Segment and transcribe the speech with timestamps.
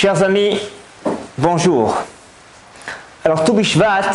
[0.00, 0.60] Chers amis,
[1.38, 1.92] bonjour.
[3.24, 4.12] Alors, Toubishvat,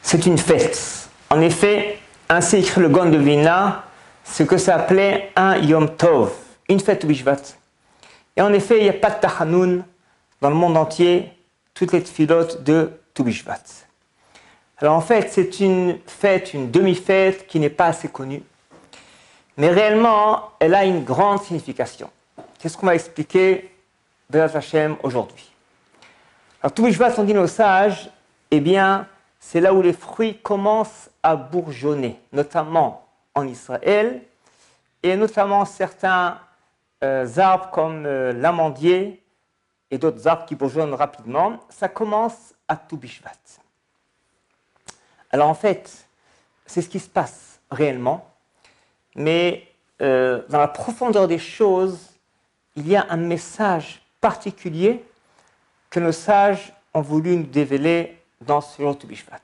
[0.00, 1.08] c'est une fête.
[1.28, 1.98] En effet,
[2.28, 3.82] ainsi écrit le Gon de Vina,
[4.22, 4.86] ce que ça
[5.34, 6.30] un Yom Tov,
[6.68, 7.56] une fête Toubishvat.
[8.36, 9.82] Et en effet, il n'y a pas de Tachanoun
[10.40, 11.32] dans le monde entier,
[11.74, 13.64] toutes les filotes de Toubishvat.
[14.78, 18.44] Alors en fait, c'est une fête, une demi-fête qui n'est pas assez connue.
[19.56, 22.08] Mais réellement, elle a une grande signification.
[22.60, 23.69] Qu'est-ce qu'on va expliquer
[24.30, 25.52] de la Hashem aujourd'hui
[26.62, 28.10] Alors, tout on dit nos sages,
[28.50, 29.06] eh bien,
[29.38, 34.22] c'est là où les fruits commencent à bourgeonner, notamment en Israël,
[35.02, 36.38] et notamment certains
[37.02, 39.22] euh, arbres comme euh, l'amandier
[39.90, 43.30] et d'autres arbres qui bourgeonnent rapidement, ça commence à Toubishvat.
[45.30, 46.06] Alors en fait,
[46.66, 48.30] c'est ce qui se passe réellement
[49.14, 49.66] mais
[50.00, 52.10] euh, dans la profondeur des choses,
[52.76, 55.04] il y a un message particulier
[55.88, 59.40] que nos sages ont voulu nous dévoiler dans ce jour Bishvat.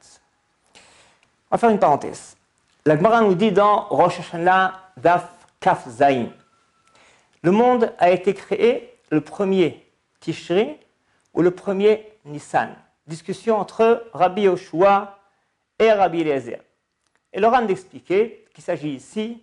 [1.50, 2.36] On va faire une parenthèse.
[2.84, 6.28] La Gemara nous dit dans Rosh Hashanah Daf Kaf Zain
[7.46, 9.86] le monde a été créé le premier
[10.18, 10.76] Tishri
[11.32, 12.74] ou le premier Nissan.
[13.06, 15.20] Discussion entre Rabbi Yoshua
[15.78, 16.60] et Rabbi Eliezer.
[17.32, 19.40] Et leur d'expliquer qu'il s'agit ici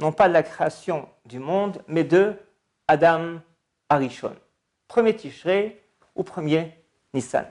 [0.00, 2.34] non pas de la création du monde, mais de
[2.88, 3.40] Adam
[3.88, 4.36] Arishon.
[4.88, 5.82] Premier Tishrei
[6.14, 6.72] ou premier
[7.14, 7.46] Nissan.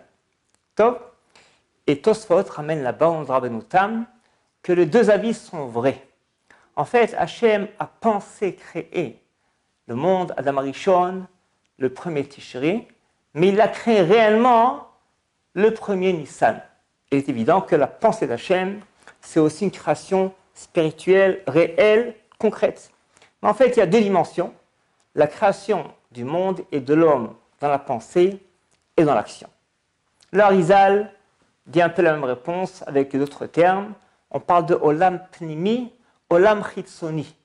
[0.76, 1.14] Top.
[1.88, 4.06] Et Tosfot ramène là-bas en Drabenoutam
[4.64, 6.08] que les deux avis sont vrais.
[6.76, 9.22] En fait, Hachem a pensé créer
[9.88, 11.28] le monde Adam Arishon,
[11.78, 12.88] le premier Tishrei,
[13.34, 14.88] mais il a créé réellement
[15.54, 16.62] le premier Nissan.
[17.12, 18.82] Il est évident que la pensée d'Hachem,
[19.22, 22.92] c'est aussi une création spirituelle, réelle, concrète.
[23.42, 24.54] Mais en fait, il y a deux dimensions.
[25.14, 28.40] La création du monde et de l'homme dans la pensée
[28.98, 29.50] et dans l'action.
[30.32, 31.12] L'Arizal
[31.68, 33.94] dit un peu la même réponse avec d'autres termes.
[34.32, 35.92] On parle de Olam Pnimi,
[36.30, 37.36] Olam Chitsoni.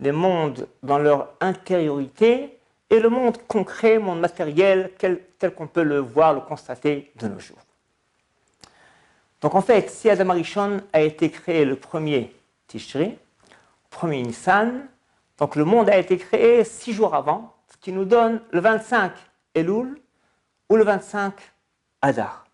[0.00, 2.58] Les mondes dans leur intériorité
[2.90, 5.20] et le monde concret, monde matériel, tel,
[5.54, 7.58] qu'on peut le voir, le constater de nos jours.
[9.40, 12.34] Donc en fait, si Adam Arishon a été créé le premier
[12.66, 13.16] Tishri,
[13.90, 14.86] premier Nissan.
[15.38, 19.12] Donc le monde a été créé six jours avant, qui nous donne le 25
[19.54, 20.00] Elul
[20.68, 21.34] ou le 25
[22.02, 22.44] Adar.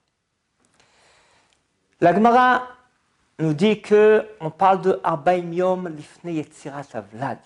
[2.01, 2.69] La Gemara
[3.39, 7.39] nous dit que on parle de Arbaim Yom Lifne Yetzirat Avlad.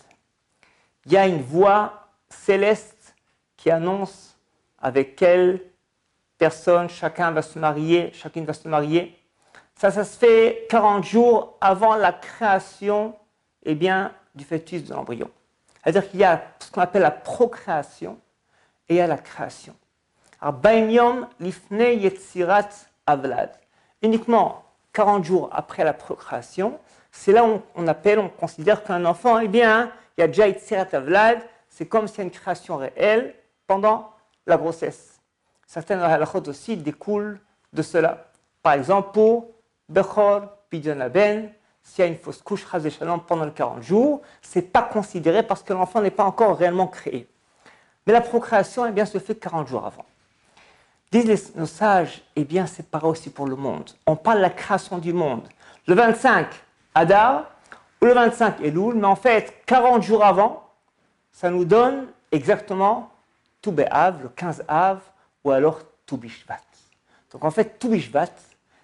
[1.07, 3.15] Il y a une voix céleste
[3.57, 4.37] qui annonce
[4.81, 5.63] avec quelle
[6.37, 9.17] personne chacun va se marier, chacune va se marier.
[9.75, 13.17] Ça, ça se fait 40 jours avant la création
[13.65, 15.31] eh bien, du fœtus de l'embryon.
[15.83, 18.19] C'est-à-dire qu'il y a ce qu'on appelle la procréation
[18.89, 19.75] et il y a la création.
[20.41, 20.61] Alors,
[21.41, 22.69] lifne yetzirat
[23.07, 23.51] avlad.
[24.03, 26.79] Uniquement 40 jours après la procréation,
[27.11, 30.47] c'est là où on appelle, on considère qu'un enfant, eh bien, il y a déjà
[30.49, 33.35] yetzirat avlad, c'est comme si y a une création réelle
[33.67, 34.13] pendant
[34.47, 35.21] la grossesse.
[35.67, 37.41] Certaines halakhot aussi découlent
[37.73, 38.31] de cela.
[38.63, 39.49] Par exemple, pour
[39.89, 41.51] Bechor Pidjonaben,
[41.89, 42.67] s'il y a une fausse couche
[43.27, 46.87] pendant les 40 jours, ce n'est pas considéré parce que l'enfant n'est pas encore réellement
[46.87, 47.27] créé.
[48.07, 50.05] Mais la procréation, eh bien, se fait 40 jours avant.
[51.11, 53.91] Disent nos sages, eh bien, c'est pareil aussi pour le monde.
[54.07, 55.49] On parle de la création du monde.
[55.87, 56.47] Le 25
[56.95, 57.47] Adar
[58.03, 60.69] ou le 25 Elul, mais en fait, 40 jours avant,
[61.33, 63.11] ça nous donne exactement
[63.63, 65.01] Toubéav, le 15 Av,
[65.43, 66.61] ou alors Toubishvat.
[67.33, 68.29] Donc en fait, Toubishvat,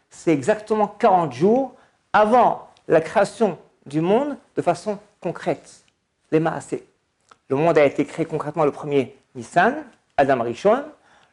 [0.08, 1.74] c'est exactement 40 jours
[2.12, 5.84] avant la création du monde de façon concrète,
[6.30, 6.86] les Maasé.
[7.48, 9.84] Le monde a été créé concrètement le premier Nissan,
[10.16, 10.84] Adam Rishon.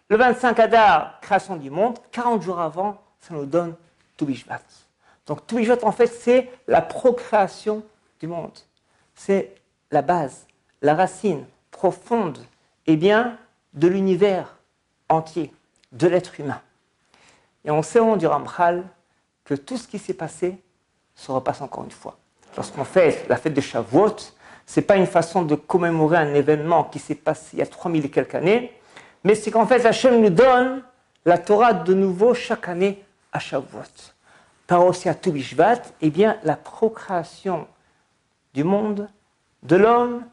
[0.09, 1.97] Le 25 Adar, création du monde.
[2.11, 3.75] 40 jours avant, ça nous donne
[4.17, 4.61] Toubishvat.
[5.25, 7.83] Donc Toubishvat, en fait, c'est la procréation
[8.19, 8.57] du monde.
[9.15, 9.55] C'est
[9.91, 10.47] la base,
[10.81, 12.39] la racine profonde,
[12.87, 13.37] eh bien,
[13.73, 14.57] de l'univers
[15.07, 15.53] entier,
[15.91, 16.61] de l'être humain.
[17.63, 18.83] Et on sait nom du Ramchal
[19.45, 20.57] que tout ce qui s'est passé
[21.15, 22.17] se repasse encore une fois.
[22.55, 24.17] Lorsqu'on fait la fête de Shavuot,
[24.65, 27.67] ce n'est pas une façon de commémorer un événement qui s'est passé il y a
[27.67, 28.71] 3000 et quelques années,
[29.23, 30.83] mais c'est qu'en fait Hachem nous donne
[31.25, 34.13] la Torah de nouveau chaque année à Shavuot.
[34.67, 37.67] Par aussi à Toubishvat, eh bien, la procréation
[38.53, 39.09] du monde,
[39.63, 40.23] de l'homme,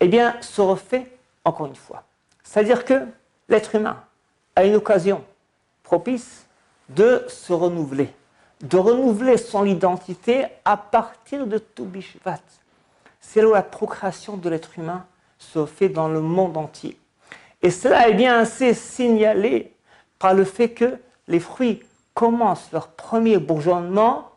[0.00, 1.10] eh bien, se refait
[1.44, 2.04] encore une fois.
[2.42, 3.06] C'est-à-dire que
[3.48, 4.02] l'être humain
[4.56, 5.24] a une occasion
[5.82, 6.46] propice
[6.88, 8.12] de se renouveler
[8.62, 12.40] de renouveler son identité à partir de Toubishvat.
[13.20, 15.04] C'est là où la procréation de l'être humain
[15.38, 16.98] se fait dans le monde entier.
[17.62, 19.72] Et cela est bien assez signalé
[20.18, 20.98] par le fait que
[21.28, 21.82] les fruits
[22.14, 24.30] commencent leur premier bourgeonnement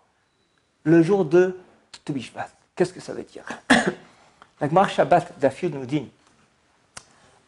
[0.84, 1.58] le jour de
[2.06, 2.50] Tubishvat.
[2.76, 3.44] Qu'est-ce que ça veut dire?
[4.62, 6.10] La Shabbat d'Afiud nous dit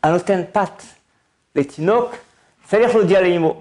[0.01, 0.85] Anoten pat
[1.55, 2.15] les tinoks,
[2.65, 3.53] c'est-à-dire le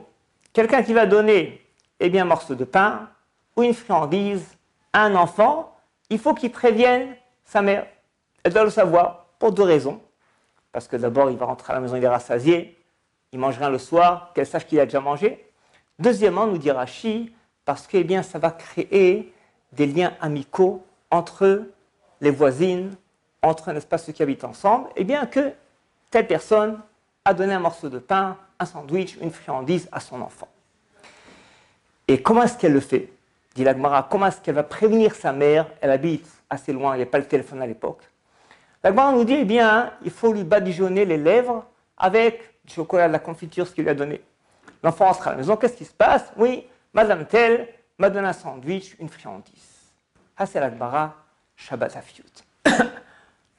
[0.53, 1.65] Quelqu'un qui va donner
[2.01, 3.09] eh bien, un morceau de pain
[3.57, 4.57] ou une friandise
[4.93, 5.75] à un enfant,
[6.11, 7.15] il faut qu'il prévienne
[7.45, 7.87] sa mère.
[8.43, 10.01] Elle doit le savoir pour deux raisons.
[10.73, 12.79] Parce que d'abord, il va rentrer à la maison, il est rassasié,
[13.33, 15.51] il mange rien le soir, qu'elle sache qu'il a déjà mangé.
[15.99, 17.33] Deuxièmement, nous dit Rashi,
[17.65, 19.33] parce que eh ça va créer
[19.73, 21.65] des liens amicaux entre
[22.21, 22.95] les voisines,
[23.43, 25.53] entre, n'est-ce pas, ceux qui habitent ensemble, et bien que
[26.11, 26.81] telle personne
[27.25, 30.49] a donné un morceau de pain, un sandwich, une friandise à son enfant.
[32.09, 33.11] Et comment est-ce qu'elle le fait
[33.55, 35.67] Dit l'Agmara, comment est-ce qu'elle va prévenir sa mère?
[35.81, 38.03] Elle habite assez loin, il n'y a pas le téléphone à l'époque.
[38.83, 41.67] L'Agmara nous dit, eh bien, il faut lui badigeonner les lèvres
[41.99, 44.23] avec du chocolat, de la confiture, ce qu'il lui a donné.
[44.83, 46.33] L'enfant sera à la maison, qu'est-ce qui se passe?
[46.37, 46.65] Oui,
[46.95, 47.69] Madame telle
[47.99, 49.93] m'a donné un sandwich, une friandise.
[50.37, 51.15] Ah, c'est l'Agmara
[51.57, 52.25] Shabbat Afiut.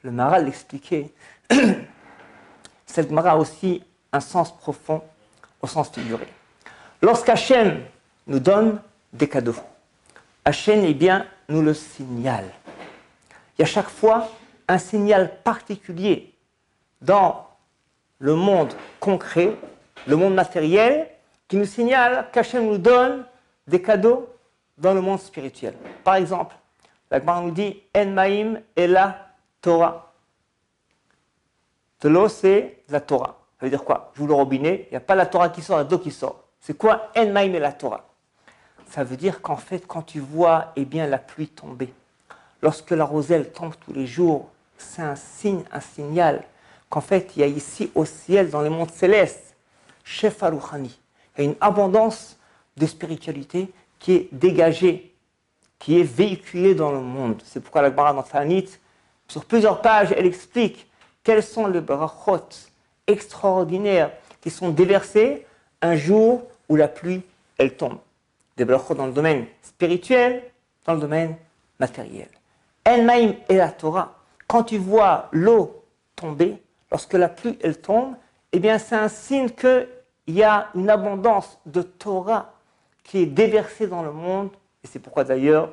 [0.03, 1.11] le Maral l'expliquait.
[2.85, 5.03] Cette Gemara a aussi un sens profond
[5.61, 6.27] au sens figuré.
[7.01, 7.81] Lorsqu'Hachem
[8.29, 8.79] nous donne
[9.11, 9.55] des cadeaux,
[10.45, 12.49] Hachem eh bien, nous le signale.
[13.57, 14.29] Il y a chaque fois
[14.67, 16.33] un signal particulier
[17.01, 17.47] dans
[18.19, 19.55] le monde concret,
[20.07, 21.09] le monde matériel,
[21.47, 23.25] qui nous signale qu'Hachem nous donne
[23.67, 24.29] des cadeaux
[24.77, 25.73] dans le monde spirituel.
[26.03, 26.55] Par exemple,
[27.09, 29.27] la Gemara nous dit En Maïm et la
[29.59, 30.13] Torah.
[32.03, 33.39] L'eau, c'est la Torah.
[33.59, 34.11] Ça veut dire quoi?
[34.13, 35.89] Je vous le robinet, il n'y a pas la Torah qui sort, il y a
[35.89, 36.43] l'eau qui sort.
[36.59, 38.08] C'est quoi En Maïm et la Torah
[38.89, 41.93] Ça veut dire qu'en fait, quand tu vois eh bien, la pluie tomber,
[42.61, 46.43] lorsque la roselle tombe tous les jours, c'est un signe, un signal
[46.89, 49.55] qu'en fait, il y a ici au ciel, dans les mondes célestes,
[50.03, 50.99] Chef Alouhani,
[51.37, 52.37] il y a une abondance
[52.77, 55.09] de spiritualité qui est dégagée
[55.79, 57.41] qui est véhiculé dans le monde.
[57.45, 58.25] C'est pourquoi la Gemara dans
[59.27, 60.87] sur plusieurs pages, elle explique
[61.23, 62.49] quels sont les brachot
[63.07, 64.11] extraordinaires
[64.41, 65.45] qui sont déversés
[65.81, 67.21] un jour où la pluie,
[67.57, 67.99] elle tombe.
[68.59, 70.43] Des dans le domaine spirituel,
[70.85, 71.37] dans le domaine
[71.79, 72.27] matériel.
[72.83, 74.15] El-Maïm et la Torah,
[74.47, 76.61] quand tu vois l'eau tomber,
[76.91, 78.15] lorsque la pluie, elle tombe,
[78.51, 79.87] eh bien, c'est un signe qu'il
[80.27, 82.51] y a une abondance de Torah
[83.05, 84.49] qui est déversée dans le monde
[84.83, 85.69] et c'est pourquoi d'ailleurs,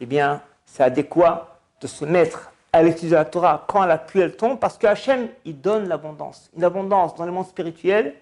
[0.00, 4.20] eh bien, c'est adéquat de se mettre à l'étude de la Torah quand la pluie
[4.20, 6.50] elle tombe, parce que Hachem, il donne l'abondance.
[6.56, 8.14] Une abondance dans le monde spirituel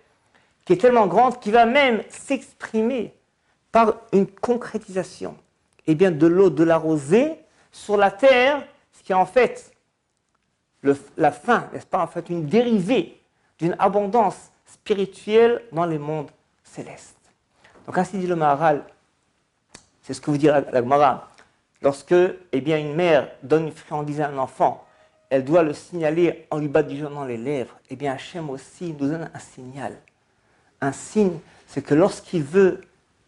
[0.64, 3.12] qui est tellement grande qu'il va même s'exprimer
[3.76, 5.36] par une concrétisation
[5.86, 7.38] eh bien, de l'eau de la rosée
[7.70, 9.70] sur la terre, ce qui est en fait
[11.18, 13.20] la fin, n'est-ce pas, en fait, une dérivée
[13.58, 16.30] d'une abondance spirituelle dans les mondes
[16.64, 17.18] célestes.
[17.84, 18.82] Donc ainsi dit le Maharal,
[20.00, 21.28] c'est ce que vous dit la, Gemara.
[21.82, 22.14] Lorsque
[22.52, 24.86] eh bien, une mère donne une friandise à un enfant,
[25.28, 27.76] elle doit le signaler en lui badigeonnant les lèvres.
[27.90, 29.98] Eh bien, Hachem aussi nous donne un signal.
[30.80, 32.80] Un signe, c'est que lorsqu'il veut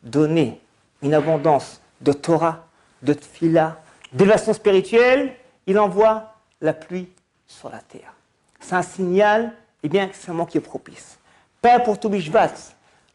[0.03, 0.61] donner
[1.03, 2.67] une abondance de Torah,
[3.03, 3.81] de Tfila,
[4.12, 5.35] d'élévation spirituelle,
[5.67, 7.09] il envoie la pluie
[7.47, 8.12] sur la terre.
[8.61, 9.52] C'est un signal,
[9.83, 11.19] eh bien, extrêmement qui est propice.
[11.61, 12.55] Père pour Toubishvat,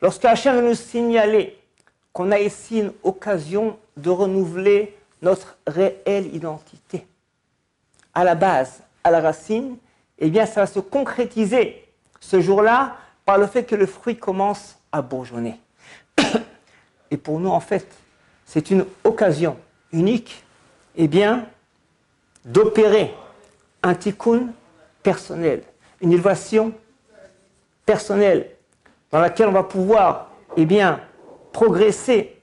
[0.02, 1.60] lorsque Hachem nous signaler
[2.12, 7.08] qu'on a ici une occasion de renouveler notre réelle identité.
[8.14, 9.78] À la base, à la racine,
[10.20, 11.88] eh bien, ça va se concrétiser
[12.20, 15.60] ce jour-là par le fait que le fruit commence à bourgeonner.
[17.14, 17.88] Et pour nous, en fait,
[18.44, 19.56] c'est une occasion
[19.92, 20.44] unique,
[20.96, 21.46] eh bien,
[22.44, 23.14] d'opérer
[23.84, 24.48] un tikkun
[25.04, 25.62] personnel,
[26.02, 26.74] une élévation
[27.86, 28.50] personnelle,
[29.12, 31.02] dans laquelle on va pouvoir, eh bien,
[31.52, 32.42] progresser,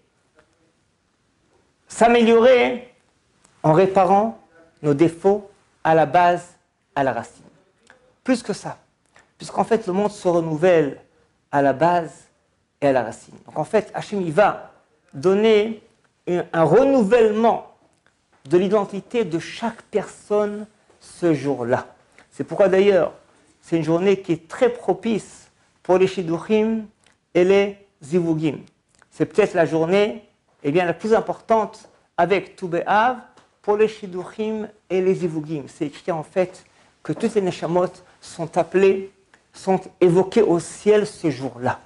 [1.89, 2.95] s'améliorer
[3.65, 4.39] en réparant
[4.83, 5.51] nos défauts
[5.83, 6.47] à la base,
[6.95, 7.43] à la racine.
[8.23, 8.79] Plus que ça,
[9.37, 11.01] puisqu'en fait le monde se renouvelle
[11.51, 12.30] à la base
[12.81, 13.35] et à la racine.
[13.47, 14.73] Donc en fait, Hachem va
[15.13, 15.83] donner
[16.27, 17.75] un renouvellement
[18.47, 20.67] de l'identité de chaque personne
[21.01, 21.87] ce jour-là.
[22.31, 23.13] C'est pourquoi d'ailleurs,
[23.61, 25.51] c'est une journée qui est très propice
[25.83, 26.85] pour les Shidduchim
[27.35, 28.61] et les Zivugim
[29.21, 30.25] c'est peut-être la journée
[30.63, 33.19] eh bien, la plus importante avec Toubéav
[33.61, 35.65] pour les Shidduchim et les Ivugim.
[35.67, 36.65] C'est écrit en fait
[37.03, 39.11] que toutes les Neshamot sont appelées,
[39.53, 41.81] sont évoquées au ciel ce jour-là.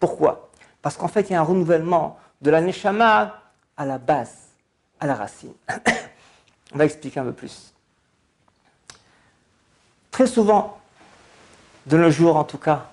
[0.00, 0.50] Pourquoi?
[0.82, 3.42] Parce qu'en fait, il y a un renouvellement de la Neshama
[3.76, 4.48] à la base,
[4.98, 5.52] à la racine.
[6.72, 7.72] On va expliquer un peu plus.
[10.10, 10.78] Très souvent,
[11.86, 12.86] de nos jours en tout cas,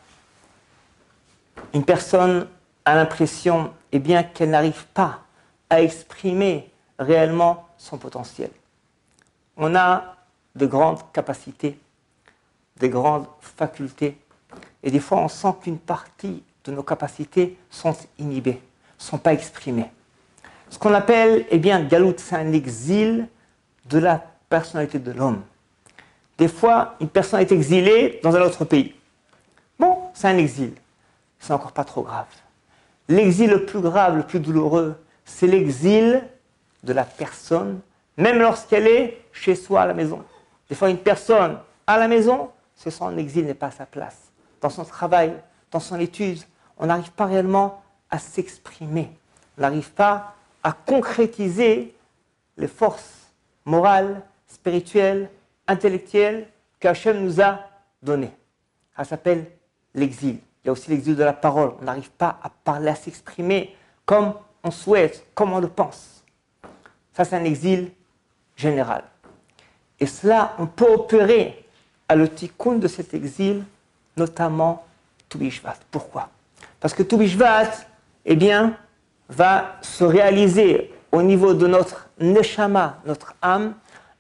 [1.73, 2.47] une personne
[2.85, 4.01] a l'impression eh
[4.33, 5.21] qu'elle n'arrive pas
[5.69, 8.49] à exprimer réellement son potentiel.
[9.57, 10.15] On a
[10.55, 11.79] de grandes capacités,
[12.79, 14.17] de grandes facultés,
[14.83, 18.61] et des fois on sent qu'une partie de nos capacités sont inhibées,
[18.99, 19.91] ne sont pas exprimées.
[20.69, 23.27] Ce qu'on appelle, eh bien, Galout, c'est un exil
[23.85, 25.41] de la personnalité de l'homme.
[26.37, 28.93] Des fois, une personne est exilée dans un autre pays.
[29.79, 30.73] Bon, c'est un exil.
[31.39, 32.27] C'est encore pas trop grave.
[33.07, 36.23] L'exil le plus grave, le plus douloureux, c'est l'exil
[36.83, 37.79] de la personne,
[38.17, 40.23] même lorsqu'elle est chez soi à la maison.
[40.69, 44.31] Des fois, une personne à la maison, ce son exil n'est pas à sa place.
[44.61, 45.33] Dans son travail,
[45.71, 46.39] dans son étude,
[46.79, 49.11] on n'arrive pas réellement à s'exprimer.
[49.57, 51.95] On n'arrive pas à concrétiser
[52.57, 53.27] les forces
[53.65, 55.29] morales, spirituelles,
[55.67, 56.47] intellectuelles
[56.79, 57.59] qu'Hachem nous a
[58.01, 58.31] données.
[58.95, 59.45] Ça s'appelle
[59.93, 60.39] l'exil.
[60.63, 61.73] Il y a aussi l'exil de la parole.
[61.81, 66.23] On n'arrive pas à parler, à s'exprimer comme on souhaite, comme on le pense.
[67.13, 67.91] Ça, c'est un exil
[68.55, 69.03] général.
[69.99, 71.65] Et cela, on peut opérer
[72.07, 73.63] à le de cet exil,
[74.15, 74.85] notamment
[75.29, 75.77] Toubishvat.
[75.91, 76.29] Pourquoi?
[76.79, 77.71] Parce que Toubishvat,
[78.25, 78.77] eh bien,
[79.29, 83.75] va se réaliser au niveau de notre neshama, notre âme,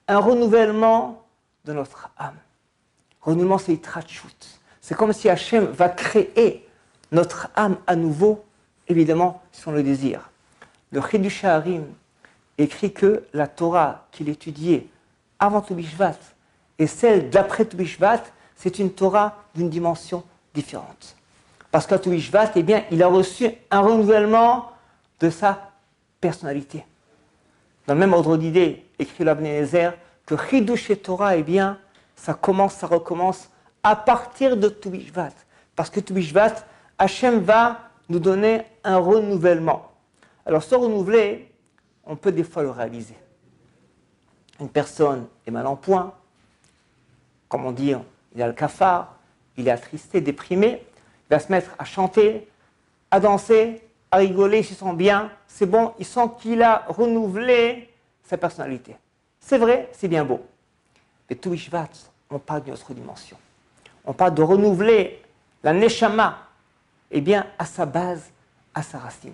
[0.07, 1.25] un renouvellement
[1.65, 2.37] de notre âme.
[3.21, 4.59] Renouvellement, c'est itrachut.
[4.81, 6.67] C'est comme si Hachem va créer
[7.11, 8.45] notre âme à nouveau,
[8.87, 10.29] évidemment, si on le désire.
[10.91, 11.83] Le Chidush Harim
[12.57, 14.87] écrit que la Torah qu'il étudiait
[15.39, 16.15] avant Toubishvat
[16.79, 18.23] et celle d'après Toubishvat,
[18.55, 20.23] c'est une Torah d'une dimension
[20.53, 21.16] différente.
[21.77, 24.71] Parce qu'à Toubishvat, eh bien, il a reçu un renouvellement
[25.19, 25.73] de sa
[26.19, 26.83] personnalité.
[27.85, 29.93] Dans le même ordre d'idée, écrit l'Abnezer,
[30.25, 31.77] que Chidush et Torah, eh bien,
[32.15, 33.51] ça commence, ça recommence
[33.83, 35.33] à partir de Toubishvat.
[35.75, 36.65] Parce que Toubishvat,
[36.97, 37.77] Hachem va
[38.09, 39.91] nous donner un renouvellement.
[40.47, 41.53] Alors, ce renouveler,
[42.07, 43.17] on peut des fois le réaliser.
[44.59, 46.11] Une personne est mal en point,
[47.47, 47.93] comme on dit,
[48.33, 49.13] il a le cafard,
[49.57, 50.81] il est attristé, déprimé,
[51.29, 52.47] il va se mettre à chanter,
[53.11, 53.81] à danser,
[54.11, 57.89] à rigoler, il se sent bien, c'est bon, il sent qu'il a renouvelé
[58.23, 58.95] sa personnalité.
[59.39, 60.41] C'est vrai, c'est bien beau.
[61.29, 61.89] Mais Touishvat,
[62.29, 63.37] on parle d'une autre dimension.
[64.05, 65.21] On parle de renouveler
[65.63, 66.47] la Neshama,
[67.11, 68.29] eh bien, à sa base,
[68.73, 69.33] à sa racine.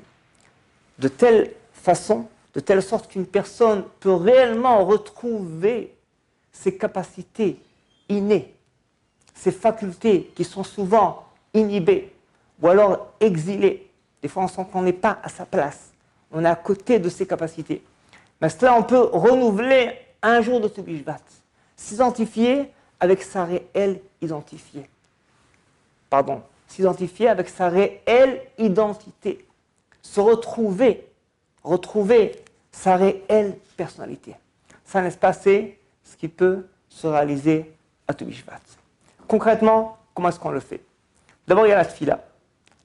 [0.98, 5.96] De telle façon, de telle sorte qu'une personne peut réellement retrouver
[6.52, 7.60] ses capacités
[8.10, 8.54] innées,
[9.34, 12.14] ses facultés qui sont souvent inhibées
[12.62, 13.90] ou alors exilées
[14.24, 15.92] des fois, on sent qu'on n'est pas à sa place.
[16.32, 17.84] On est à côté de ses capacités.
[18.42, 19.92] Mais cela, on peut renouveler
[20.22, 21.20] un jour de Tubishvat.
[21.76, 24.90] S'identifier avec sa réelle identifiée.
[26.10, 26.42] Pardon.
[26.68, 29.46] S'identifier avec sa réelle identité.
[30.02, 31.06] Se retrouver.
[31.62, 32.32] Retrouver
[32.72, 34.36] sa réelle personnalité.
[34.86, 37.74] Ça, n'est-ce pas, c'est ce qui peut se réaliser
[38.08, 38.62] à Tubishvat.
[39.28, 40.82] Concrètement, comment est-ce qu'on le fait?
[41.48, 42.24] D'abord, il y a la fila.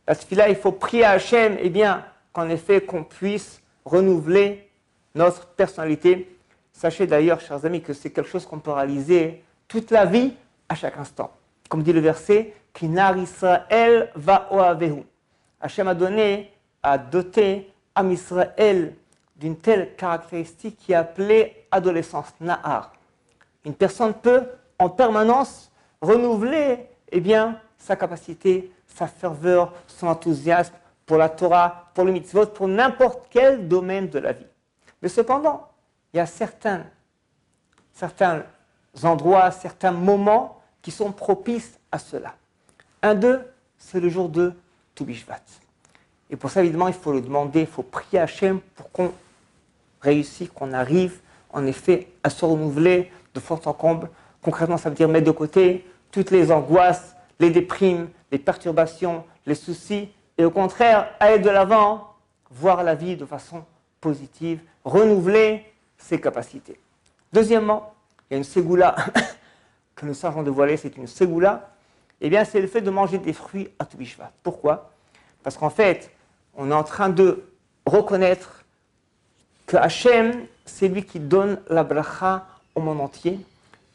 [0.05, 4.69] Parce que là, il faut prier à Hachem, eh bien, qu'en effet, qu'on puisse renouveler
[5.15, 6.37] notre personnalité.
[6.73, 10.35] Sachez d'ailleurs, chers amis, que c'est quelque chose qu'on peut réaliser toute la vie,
[10.69, 11.31] à chaque instant.
[11.69, 15.03] Comme dit le verset, Kinar Israël va oavehu.
[15.61, 18.95] Hachem a donné, a doté à Israël
[19.37, 22.93] d'une telle caractéristique qui est appelée adolescence, nahar.
[23.65, 24.45] Une personne peut
[24.79, 30.75] en permanence renouveler eh bien, sa capacité sa ferveur, son enthousiasme
[31.07, 34.47] pour la Torah, pour le mitzvot, pour n'importe quel domaine de la vie.
[35.01, 35.69] Mais cependant,
[36.13, 36.85] il y a certains,
[37.93, 38.43] certains
[39.03, 42.35] endroits, certains moments qui sont propices à cela.
[43.03, 43.41] Un d'eux,
[43.79, 44.53] c'est le jour de
[44.95, 45.41] Toubishvat.
[46.31, 49.13] Et pour ça, évidemment, il faut le demander, il faut prier Hachem pour qu'on
[50.01, 51.21] réussisse, qu'on arrive,
[51.51, 54.11] en effet, à se renouveler de force en comble.
[54.43, 59.55] Concrètement, ça veut dire mettre de côté toutes les angoisses, les déprimes, les perturbations, les
[59.55, 62.15] soucis, et au contraire, aller de l'avant,
[62.51, 63.65] voir la vie de façon
[64.01, 65.65] positive, renouveler
[65.97, 66.81] ses capacités.
[67.33, 67.95] Deuxièmement,
[68.31, 68.95] il y a une ségoula
[69.95, 71.71] que nous savons dévoiler, c'est une ségoula,
[72.21, 74.33] eh bien c'est le fait de manger des fruits à Toubishvat.
[74.43, 74.91] Pourquoi?
[75.43, 76.11] Parce qu'en fait,
[76.55, 77.45] on est en train de
[77.87, 78.65] reconnaître
[79.67, 83.39] que Hachem, c'est lui qui donne la bracha au monde entier.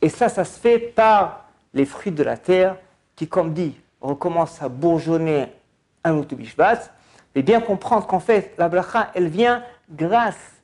[0.02, 2.78] Et ça, ça se fait par les fruits de la terre,
[3.28, 5.48] comme dit, recommence à bourgeonner
[6.04, 6.92] un autobishvat,
[7.36, 10.62] et bien comprendre qu'en fait, la bracha, elle vient grâce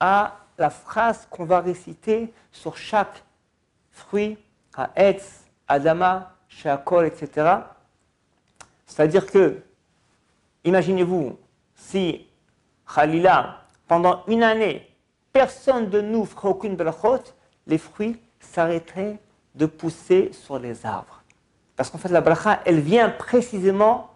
[0.00, 3.22] à la phrase qu'on va réciter sur chaque
[3.92, 4.38] fruit,
[4.76, 7.56] à Etz, Adama, Shakol, etc.
[8.86, 9.62] C'est-à-dire que,
[10.64, 11.38] imaginez-vous,
[11.74, 12.26] si
[12.92, 14.88] Khalila, pendant une année,
[15.32, 17.22] personne de nous ferait aucune brachot,
[17.66, 19.18] les fruits s'arrêteraient
[19.54, 21.19] de pousser sur les arbres.
[21.80, 24.10] Parce qu'en fait, la bracha, elle vient précisément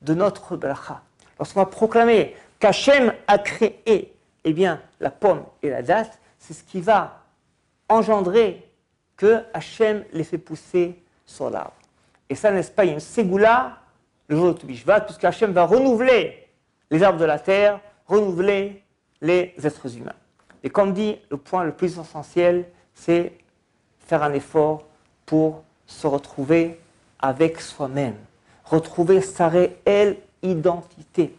[0.00, 1.02] de notre bracha.
[1.38, 6.64] Lorsqu'on va proclamer qu'Hachem a créé eh bien, la pomme et la date, c'est ce
[6.64, 7.20] qui va
[7.90, 8.66] engendrer
[9.18, 11.74] que Hachem les fait pousser sur l'arbre.
[12.30, 13.76] Et ça, n'est-ce pas, il y a une ségoula
[14.28, 16.48] le jour de Toubishvat, puisque Hachem va renouveler
[16.90, 18.82] les arbres de la terre, renouveler
[19.20, 20.16] les êtres humains.
[20.62, 22.64] Et comme dit, le point le plus essentiel,
[22.94, 23.34] c'est
[23.98, 24.84] faire un effort
[25.26, 26.78] pour se retrouver
[27.22, 28.16] avec soi-même,
[28.64, 31.36] retrouver sa réelle identité.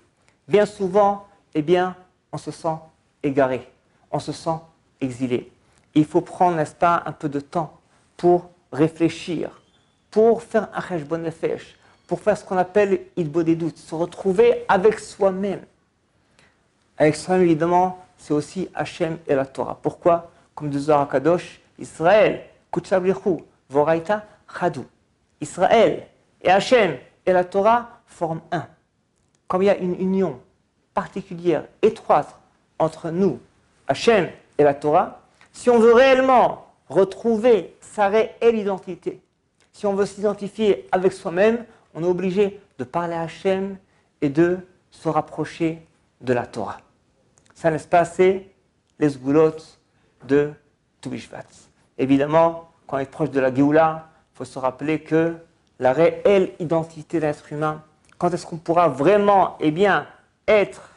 [0.48, 1.96] Bien souvent, eh bien,
[2.32, 2.78] on se sent
[3.22, 3.70] égaré,
[4.10, 4.58] on se sent
[5.02, 5.52] exilé.
[5.94, 7.78] Il faut prendre, n'est-ce pas, un peu de temps
[8.18, 9.62] pour réfléchir,
[10.10, 13.02] pour faire un cheshbon nefesh, pour faire ce qu'on appelle
[13.56, 15.62] doutes, se retrouver avec soi-même.
[16.98, 19.78] Avec soi-même, évidemment, c'est aussi Hachem et la Torah.
[19.82, 20.32] Pourquoi?
[20.56, 23.38] Comme Zohar Kadosh, Israël, Kutsablichu,
[23.70, 24.86] Voraita, Chadou.
[25.44, 26.08] Israël
[26.42, 28.68] et Hachem et la Torah forment un.
[29.48, 30.40] Comme il y a une union
[30.94, 32.40] particulière, étroite
[32.80, 33.40] entre nous,
[33.88, 35.22] Hachem et la Torah,
[35.52, 39.22] si on veut réellement retrouver sa réelle identité,
[39.72, 43.78] si on veut s'identifier avec soi-même, on est obligé de parler à Hachem
[44.22, 44.58] et de
[44.92, 45.86] se rapprocher
[46.22, 46.80] de la Torah.
[47.54, 48.48] Ça, n'est-ce pas, c'est
[49.00, 49.80] les goulottes
[50.26, 50.52] de
[51.02, 51.44] Toubishvat.
[51.98, 55.36] Évidemment, quand on est proche de la Géoula, il faut se rappeler que
[55.80, 57.84] la réelle identité d'un être humain,
[58.18, 60.08] quand est-ce qu'on pourra vraiment eh bien,
[60.48, 60.90] être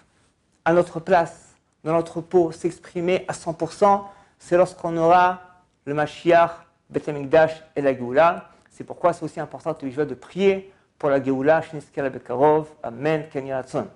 [0.64, 4.02] à notre place, dans notre peau, s'exprimer à 100%,
[4.38, 5.40] c'est lorsqu'on aura
[5.84, 6.50] le Mashiach,
[6.90, 7.08] Beth
[7.76, 8.50] et la Géoula.
[8.70, 13.86] C'est pourquoi c'est aussi important de prier pour la Géoula, Shniskala Bekarov, Amen, Amen.